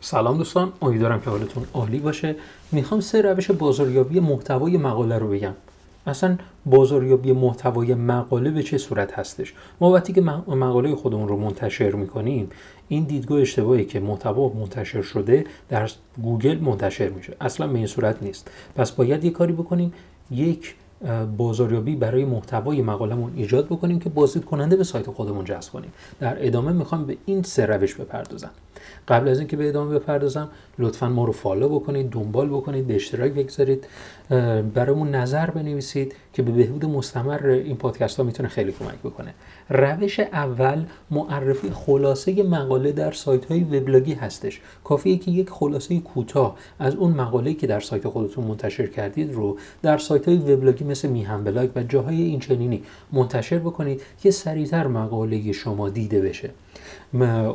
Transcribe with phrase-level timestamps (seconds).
[0.00, 2.36] سلام دوستان امیدوارم که حالتون عالی باشه.
[2.72, 5.54] می‌خوام سه روش بازاریابی محتوای مقاله رو بگم.
[6.06, 11.90] اصلا بازاریابی محتوای مقاله به چه صورت هستش؟ ما وقتی که مقاله خودمون رو منتشر
[11.90, 12.50] می‌کنیم
[12.88, 15.90] این دیدگاه اشتباهی که محتوا منتشر شده در
[16.22, 17.36] گوگل منتشر میشه.
[17.40, 18.50] اصلا به این صورت نیست.
[18.74, 19.92] پس باید یه کاری بکنیم
[20.30, 20.74] یک
[21.36, 25.92] بازاریابی برای محتوای مقالمون ایجاد بکنیم که بازدید کننده به سایت خودمون جذب کنیم.
[26.20, 28.50] در ادامه می‌خوام به این سه روش بپردازم.
[29.08, 30.48] قبل از اینکه به ادامه بپردازم
[30.78, 33.86] لطفا ما رو follow بکنید دنبال بکنید به اشتراک بگذارید.
[34.74, 39.34] برامون نظر بنویسید که به بهبود مستمر این پادکست ها می‌تونه خیلی کمک بکنه.
[39.70, 44.60] روش اول معرفی خلاصه مقاله در سایت های وبلاگی هستش.
[44.84, 49.58] کافیه که یک خلاصه کوتاه از اون مقاله که در سایت خودتون منتشر کردید رو
[49.82, 54.86] در سایت های وبلاگی مثل میهن بلاگ و جاهای این چنینی منتشر بکنید که سریعتر
[54.86, 56.50] مقاله شما دیده بشه.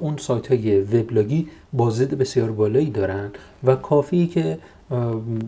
[0.00, 3.30] اون سایت های وبلاگی بازدید بسیار بالایی دارن
[3.64, 4.58] و کافی که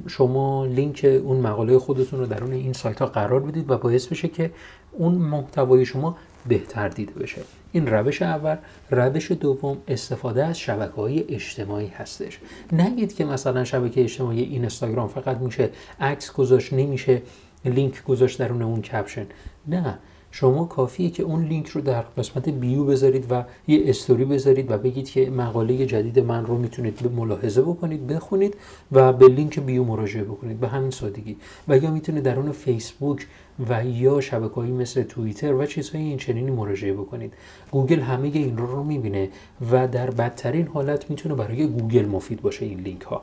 [0.07, 4.29] شما لینک اون مقاله خودتون رو درون این سایت ها قرار بدید و باعث بشه
[4.29, 4.51] که
[4.93, 7.43] اون محتوای شما بهتر دیده بشه.
[7.73, 8.57] این روش اول.
[8.91, 12.39] روش دوم استفاده از شبکه های اجتماعی هستش.
[12.73, 17.23] نگید که مثلا شبکه اجتماعی این اینستاگرام فقط میشه عکس گذاشت نمیشه
[17.65, 19.27] لینک گذاشت درون اون کپشن.
[19.69, 19.99] نه.
[20.31, 24.79] شما کافیه که اون لینک رو در قسمت بیو بذارید و یه استوری بذارید و
[24.79, 28.55] بگید که مقاله جدید من رو می‌تونید ملاحظه بکنید بخونید
[28.93, 30.61] و به لینک بیو مراجعه بکنید.
[30.61, 31.37] به همین سادگی.
[31.69, 33.27] و یا می‌تونید درون فیسبوک
[33.69, 37.35] و یا شبکه‌ای مثل توییتر و چیزهای این چنینی مراجعه بکنید.
[37.71, 39.29] گوگل همه این رو رو می‌بینه
[39.73, 43.23] و در بدترین حالت می‌تونه برای گوگل مفید باشه این لینک ها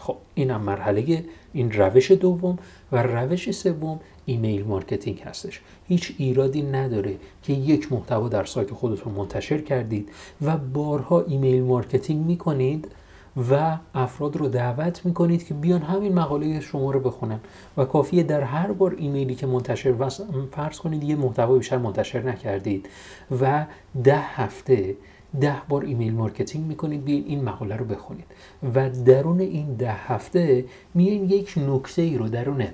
[0.00, 2.58] خب اینم مرحله این روش دوم
[2.92, 5.60] و روش سوم ایمیل مارکتینگ هستش.
[5.88, 10.08] هیچ ایرادی نداره که یک محتوا در سایت خودتون منتشر کردید
[10.42, 12.88] و بارها ایمیل مارکتینگ می‌کنید
[13.50, 17.40] و افراد رو دعوت می‌کنید که بیان همین مقاله شما رو بخونن.
[17.76, 20.10] و کافیه در هر بار ایمیلی که منتشر
[20.52, 22.88] فرض کنید یه محتوا بیشتر منتشر نکردید
[23.40, 23.66] و
[24.04, 24.96] ده هفته
[25.40, 28.26] ده بار email marketing می‌کنید بیاین این مقاله رو بخونید.
[28.74, 30.64] و درون این ده هفته
[30.94, 32.66] میاین یک نکته ای رو درون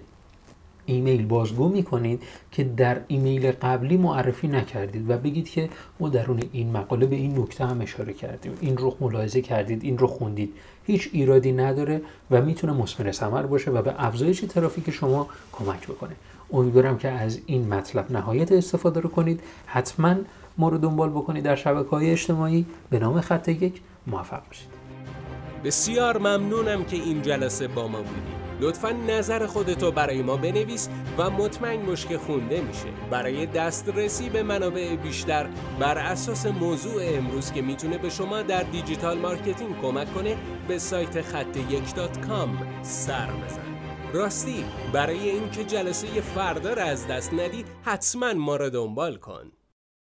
[0.86, 2.22] ایمیل بازگو می‌کنید
[2.52, 5.68] که در ایمیل قبلی معرفی نکردید و بگید که
[6.00, 8.52] ما درون این مقاله به این نکته هم اشاره کردیم.
[8.60, 10.52] این رو ملاحظه کردید این رو خوندید.
[10.86, 16.12] هیچ ایرادی نداره و می‌تونه مثمر ثمر باشه و به افزایش ترافیک شما کمک بکنه.
[16.52, 19.40] امیدوارم که از این مطلب نهایت استفاده رو کنید.
[19.66, 20.14] حتما
[20.58, 22.66] ما رو دنبال بکنید در شبکه های اجتماعی.
[22.90, 24.68] به نام خط یک موفق باشید.
[25.64, 31.30] بسیار ممنونم که این جلسه با ما بودید لطفا نظر خودتو برای ما بنویس و
[31.30, 32.86] مطمئن باش که خونده میشه.
[33.10, 35.46] برای دسترسی به منابع بیشتر
[35.80, 40.36] بر اساس موضوع امروز که می‌تونه به شما در digital marketing کمک کنه
[40.68, 41.84] به سایت خط یک
[42.82, 43.62] سر بزن.
[44.12, 49.52] راستی برای اینکه جلسه فردا را از دست ندی حتما ما را دنبال کن.